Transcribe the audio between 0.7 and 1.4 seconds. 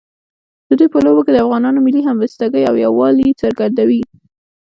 دوی په لوبو کې د